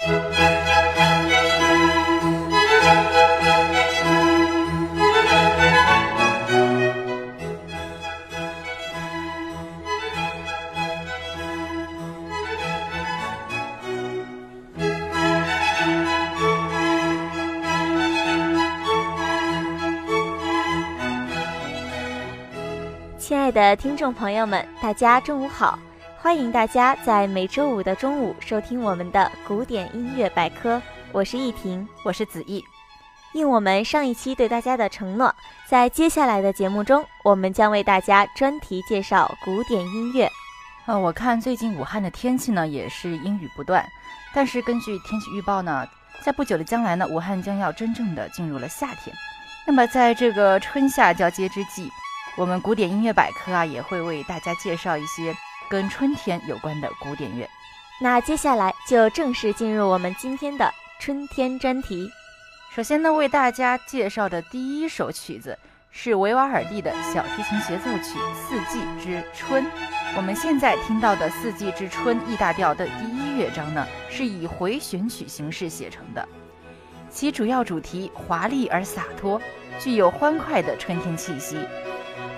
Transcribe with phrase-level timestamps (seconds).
[0.00, 0.08] 亲
[23.36, 25.78] 爱的听众朋友们，大家中午好！
[26.22, 30.80] 欢迎大家在每周五的中午收听我们的古典音乐百科。
[31.12, 32.62] 我是易婷，我是子毅。
[33.32, 35.34] 应我们上一期对大家的承诺，
[35.66, 40.30] 在接下来的节目中，我们将为大家专题介绍古典音乐。
[40.84, 43.82] 呃，我看最近武汉的天气呢也是阴雨不断，
[44.34, 45.88] 但是根据天气预报呢，
[46.22, 49.16] 在不久的将来呢，武汉将要真正的进入了夏天。
[49.66, 51.90] 那么在这个春夏交接之际，
[52.36, 55.34] 我们古典音乐百科啊，也会为大家介绍一些
[55.70, 57.48] 跟春天有关的古典乐。
[58.02, 62.10] 那接下来就正式进入我们今天的春天专题。
[62.74, 65.56] 首先呢，为大家介绍的第一首曲子
[65.90, 69.64] 是维瓦尔第的小提琴协奏曲《四季之春》。
[70.16, 76.28] 我们现在听到的《四季之春》E 大调的第一乐章呢，是以回旋曲形式写成的，
[77.08, 79.40] 其主要主题华丽而洒脱，
[79.78, 81.58] 具有欢快的春天气息。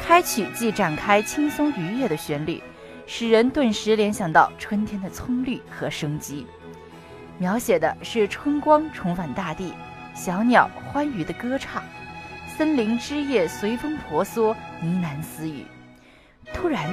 [0.00, 2.62] 开曲即展开轻松愉悦的旋律，
[3.06, 6.46] 使人顿时联想到春天的葱绿和生机。
[7.38, 9.72] 描写的是春光重返大地，
[10.14, 11.82] 小鸟欢愉的歌唱，
[12.56, 15.64] 森林枝叶随风婆娑，呢喃私语。
[16.52, 16.88] 突然，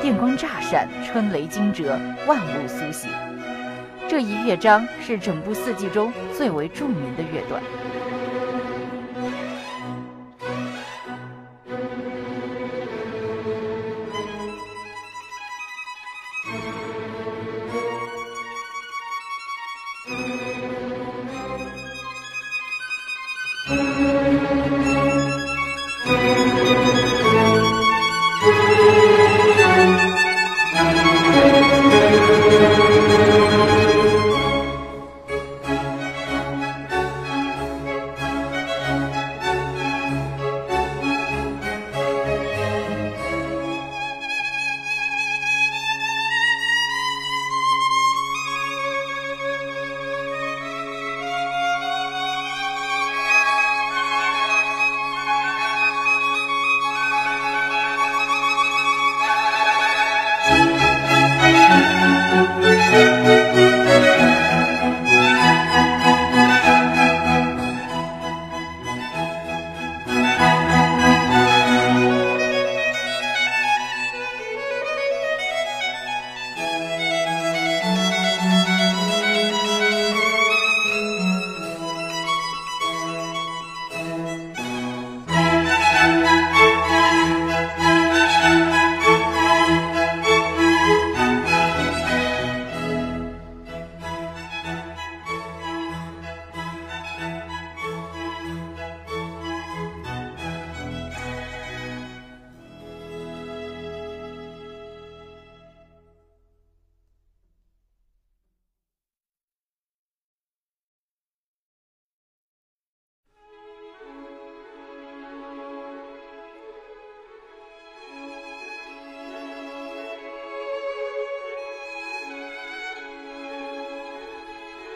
[0.00, 1.88] 电光乍闪，春雷惊蛰，
[2.26, 3.10] 万物苏醒。
[4.08, 7.62] 这一乐章是整部四季中最为著名的乐段。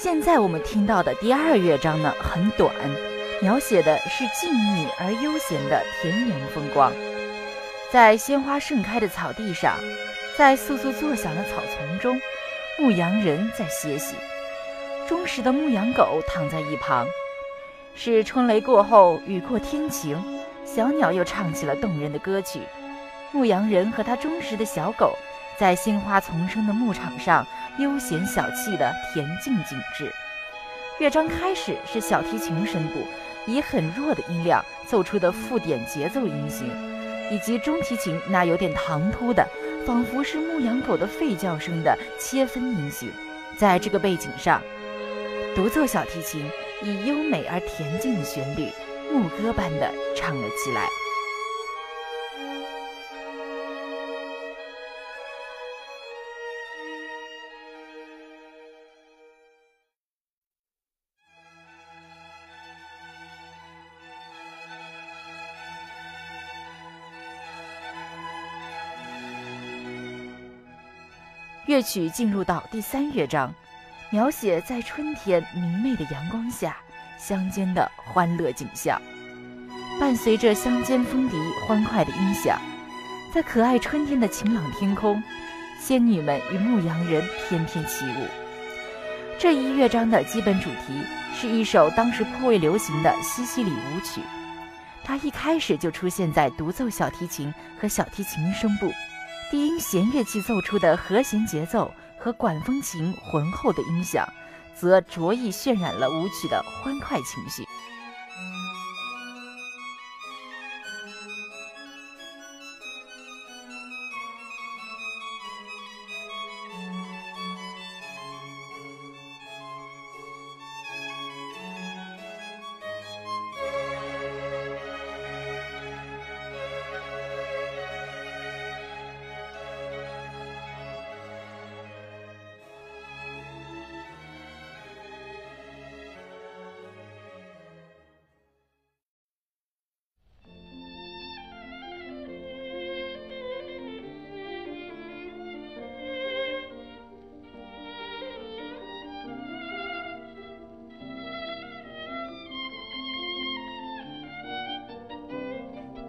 [0.00, 2.72] 现在我们听到的第二乐章呢，很短，
[3.42, 6.92] 描写的是静谧而悠闲的田园风光。
[7.90, 9.74] 在鲜花盛开的草地上，
[10.36, 12.16] 在簌簌作响的草丛中，
[12.78, 14.14] 牧羊人在歇息，
[15.08, 17.04] 忠实的牧羊狗躺在一旁。
[17.96, 20.16] 是春雷过后，雨过天晴，
[20.64, 22.60] 小鸟又唱起了动人的歌曲。
[23.32, 25.18] 牧羊人和他忠实的小狗，
[25.58, 27.46] 在鲜花丛生的牧场上。
[27.78, 30.12] 悠闲小憩的恬静景致。
[30.98, 33.06] 乐章开始是小提琴声部
[33.46, 36.68] 以很弱的音量奏出的附点节奏音型，
[37.30, 39.46] 以及中提琴那有点唐突的，
[39.86, 43.08] 仿佛是牧羊狗的吠叫声的切分音型。
[43.56, 44.60] 在这个背景上，
[45.54, 46.44] 独奏小提琴
[46.82, 48.68] 以优美而恬静的旋律，
[49.12, 50.88] 牧歌般的唱了起来。
[71.68, 73.54] 乐曲进入到第三乐章，
[74.08, 76.74] 描写在春天明媚的阳光下
[77.18, 78.98] 乡间的欢乐景象，
[80.00, 81.36] 伴随着乡间风笛
[81.66, 82.58] 欢快的音响，
[83.34, 85.22] 在可爱春天的晴朗天空，
[85.78, 88.26] 仙女们与牧羊人翩翩起舞。
[89.38, 91.04] 这一乐章的基本主题
[91.34, 94.22] 是一首当时颇为流行的西西里舞曲，
[95.04, 98.90] 它一开始就出现在独奏小提琴和小提琴声部，
[99.50, 101.92] 低音弦乐器奏出的和弦节奏。
[102.20, 104.26] 和管风琴浑厚的音响，
[104.74, 107.64] 则着意渲染了舞曲的欢快情绪。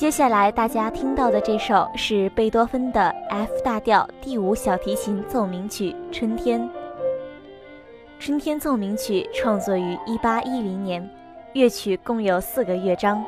[0.00, 6.58] 接下来大家听到的这首是贝多芬的 F 大调第五小提琴奏鸣曲《春天》。
[8.18, 11.10] 《春天奏鸣曲》创作于1810年，
[11.52, 13.22] 乐曲共有四个乐章。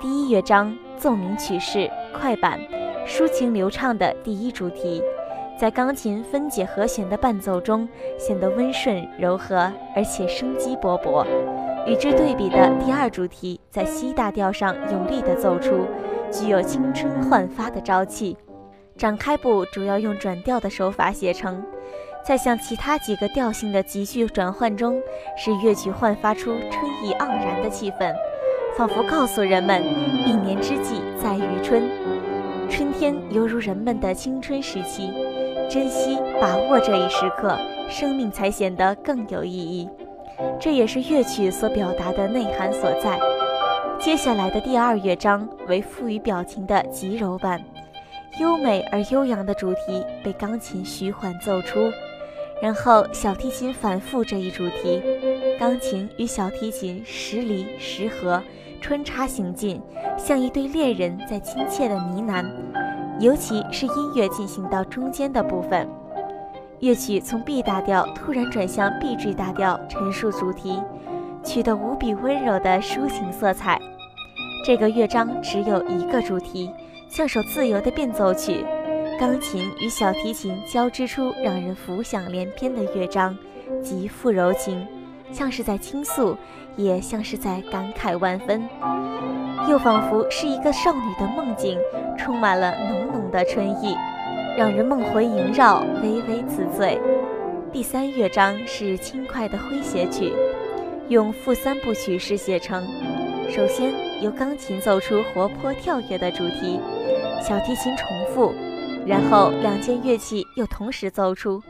[0.00, 2.58] 第一乐章奏鸣曲式快板，
[3.06, 5.00] 抒情流畅的第一主题，
[5.56, 7.88] 在钢琴分解和弦的伴奏中
[8.18, 11.24] 显得温顺柔和，而且生机勃勃。
[11.86, 15.86] 与之对比的第二主题在 C 大调上有力地奏出。
[16.28, 18.36] 具有青春焕发的朝气，
[18.98, 21.64] 展开部主要用转调的手法写成，
[22.24, 25.00] 在向其他几个调性的急剧转换中，
[25.36, 28.12] 使乐曲焕发出春意盎然的气氛，
[28.76, 29.80] 仿佛告诉人们，
[30.26, 31.88] 一年之计在于春，
[32.68, 35.12] 春天犹如人们的青春时期，
[35.70, 37.56] 珍惜把握这一时刻，
[37.88, 39.88] 生命才显得更有意义。
[40.60, 43.18] 这也是乐曲所表达的内涵所在。
[43.98, 47.62] 接下来的第二乐章为赋予表情的极柔版，
[48.40, 51.90] 优美而悠扬的主题被钢琴徐缓奏出，
[52.60, 55.02] 然后小提琴反复这一主题，
[55.58, 58.42] 钢琴与小提琴时离时合，
[58.80, 59.80] 穿插行进，
[60.18, 62.44] 像一对恋人在亲切的呢喃。
[63.18, 65.88] 尤其是音乐进行到中间的部分，
[66.80, 70.82] 乐曲从 B 大调突然转向 B G 大调，陈述主题。
[71.44, 73.80] 取得无比温柔的抒情色彩。
[74.64, 76.68] 这个乐章只有一个主题，
[77.08, 78.64] 像首自由的变奏曲，
[79.16, 83.38] 钢琴与小提琴交织出让人浮想联翩的乐章，
[83.80, 84.84] 极富柔情，
[85.30, 86.36] 像是在倾诉，
[86.74, 88.68] 也像是在感慨万分，
[89.68, 91.78] 又仿佛是一个少女的梦境，
[92.18, 93.96] 充满了浓浓的春意，
[94.56, 96.98] 让人梦魂萦绕，微微自醉。
[97.70, 100.32] 第三乐章是轻快的诙谐曲。
[101.10, 102.82] 用副三部曲式写成，
[103.50, 103.92] 首先
[104.22, 106.80] 由钢琴奏出活泼跳跃的主题，
[107.46, 108.54] 小提琴重复，
[109.06, 111.62] 然后两件乐器又同时奏出，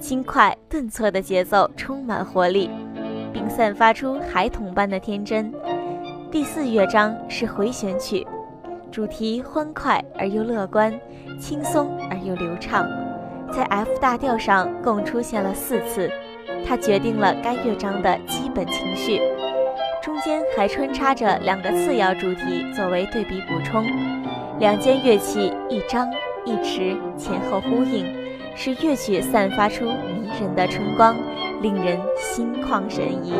[0.00, 2.68] 轻快顿挫的节奏充满活力，
[3.32, 5.52] 并散发出孩童般的天真。
[6.28, 8.26] 第四乐章是回旋曲，
[8.92, 10.92] 主题欢快而又乐观，
[11.40, 12.86] 轻松而又流畅，
[13.50, 16.10] 在 F 大调上共出现了四次。
[16.66, 19.18] 它决定了该乐章的基本情绪，
[20.02, 23.82] 中间还穿插着两个次要主题作为对比补充，
[24.58, 26.06] 两件乐器一张
[26.44, 28.04] 一弛，前后呼应，
[28.54, 31.16] 使乐曲散发出迷人的春光，
[31.62, 33.32] 令人心旷神怡。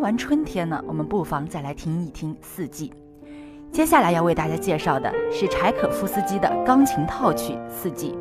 [0.00, 2.92] 完春天呢，我们不妨再来听一听四季。
[3.70, 8.12] 接下来要为大家介绍的是柴可夫斯基的钢琴套曲《四季》，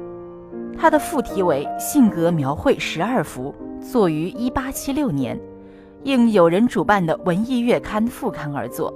[0.78, 3.56] 它的副题为《性格描绘十二幅》，
[3.92, 5.40] 作于1876年，
[6.04, 8.94] 应友人主办的文艺月刊副刊而作。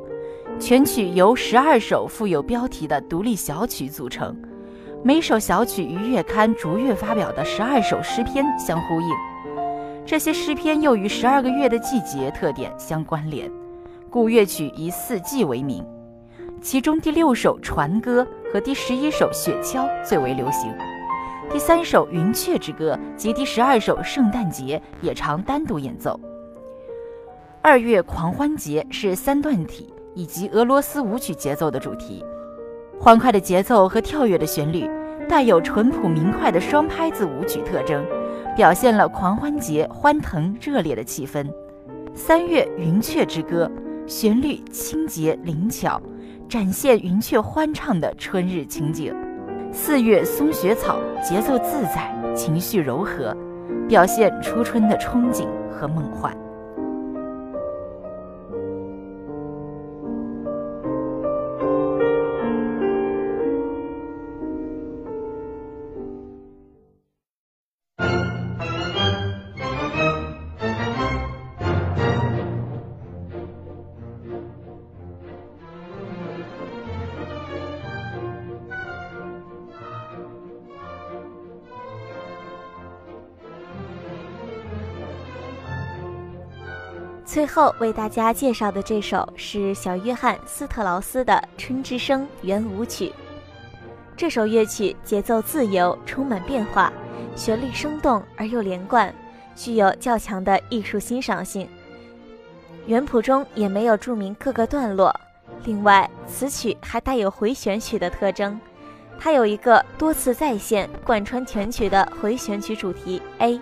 [0.59, 4.35] 全曲由十二首附有标题的独立小曲组成，
[5.03, 9.32] 每首小曲与月刊逐月发表的十二首诗篇相呼应。
[10.05, 13.49] 这些诗篇又与十二个月的季节特点相关联，
[14.09, 15.83] 故乐曲以四季为名。
[16.61, 20.73] 其中第六首《船歌》和第十一首《雪橇》最为流行，
[21.49, 26.19] 第三首《云雀之歌》及第十二首《圣诞节》也常单独演奏。
[27.61, 32.23] 二月狂欢节是三段体以及俄罗斯舞曲节奏的主题，
[32.99, 34.89] 欢快的节奏和跳跃的旋律，
[35.29, 38.05] 带有淳朴明快的双拍子舞曲特征。
[38.55, 41.45] 表现了狂欢节欢腾热烈的气氛。
[42.13, 43.69] 三月云雀之歌，
[44.05, 45.99] 旋律清洁灵巧，
[46.47, 49.11] 展现云雀欢唱的春日情景。
[49.71, 53.35] 四月松雪草，节奏自在，情绪柔和，
[53.89, 56.31] 表现初春的憧憬和梦幻。
[87.33, 93.11] 最后为大家介绍的这首是小约翰斯特劳斯的《春之声》圆舞曲。
[94.15, 96.93] 这首乐曲节奏自由，充满变化，
[97.35, 99.11] 旋律生动而又连贯，
[99.55, 101.67] 具有较强的艺术欣赏性。
[102.85, 105.11] 原谱中也没有注明各个段落。
[105.65, 108.61] 另外，此曲还带有回旋曲的特征，
[109.17, 113.59] 它有一个多次再现、贯穿全曲的回旋曲主题 A。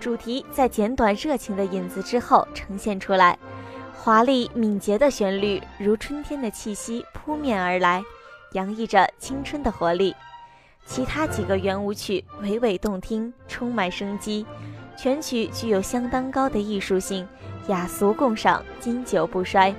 [0.00, 3.38] 主题在简短热情的引子之后呈现出来，
[3.94, 8.02] 华丽敏捷的旋律如春天的气息扑面而来，
[8.52, 10.16] 洋溢着青春的活力。
[10.86, 14.46] 其他几个圆舞曲娓娓动听，充满生机，
[14.96, 17.28] 全曲具有相当高的艺术性，
[17.68, 19.72] 雅俗共赏，经久不衰。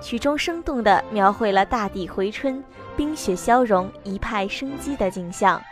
[0.00, 2.64] 曲中生动地描绘了大地回春、
[2.96, 5.62] 冰雪消融、一派生机的景象。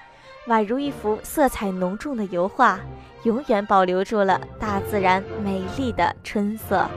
[0.47, 2.81] 宛如一幅色彩浓重的油画，
[3.25, 6.89] 永远保留住了大自然美丽的春色。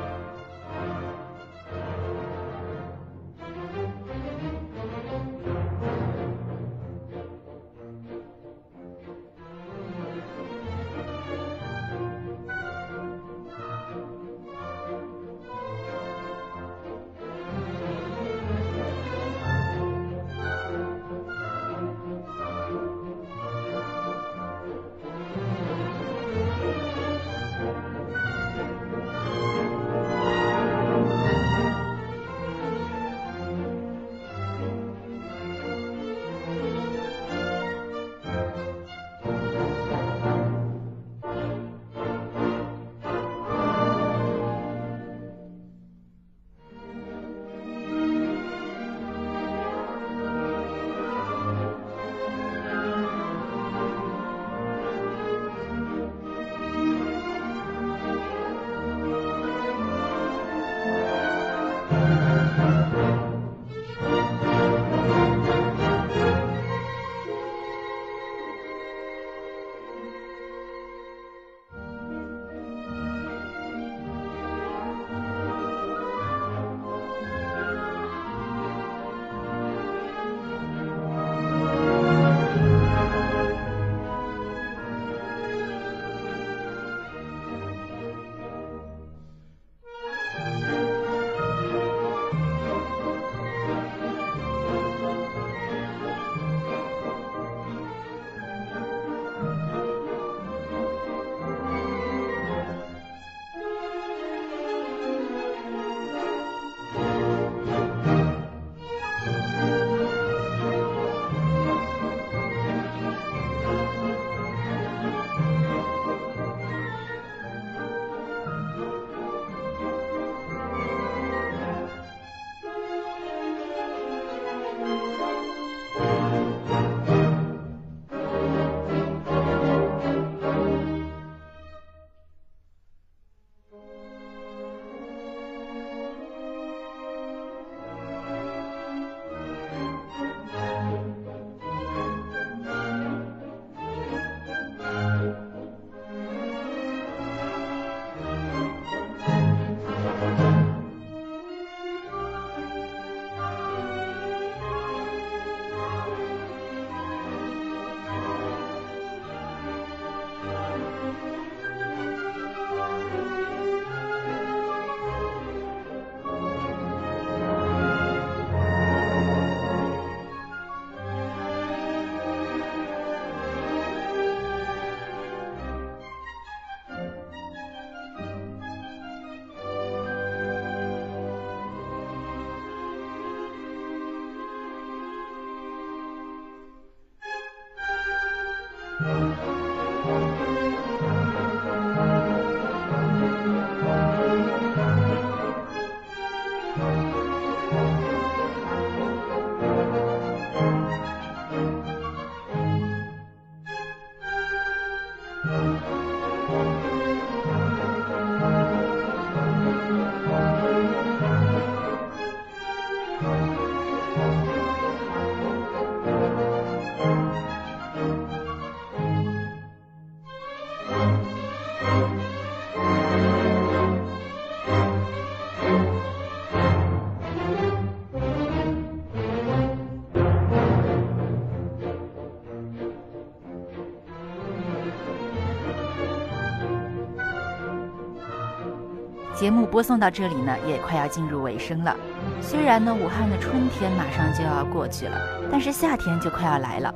[239.43, 241.93] 节目播送到这里呢，也快要进入尾声了。
[242.41, 245.19] 虽然呢，武汉的春天马上就要过去了，
[245.51, 246.95] 但是夏天就快要来了。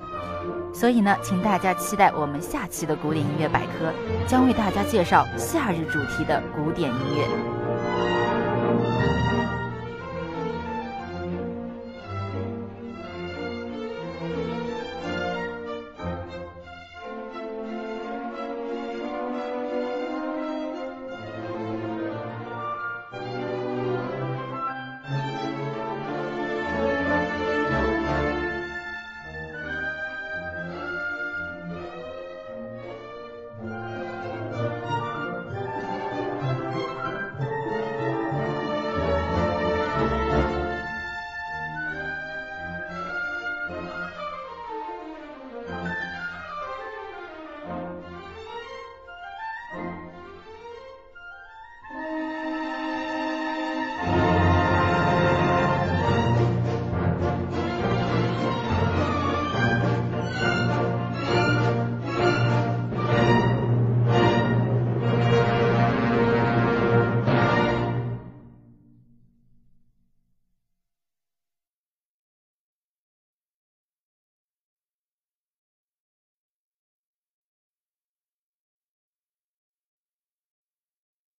[0.73, 3.91] 所以呢，请大家期待我们下期的古典音乐百科，
[4.25, 7.56] 将为大家介绍夏日主题的古典音乐。